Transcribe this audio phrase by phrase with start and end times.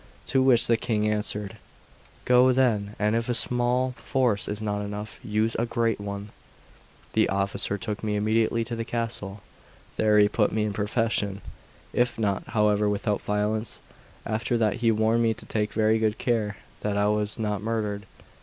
[0.29, 1.57] To which the King answered:
[2.25, 6.29] "Go, then, and if a small force is not enough, use a great one."
[7.13, 9.39] The officer took me immediately to the castle, and
[10.03, 11.43] there put me in possession,
[12.17, 13.79] not, however, without violence;
[14.25, 18.07] after that he warned me to take very good care that I was not murdered.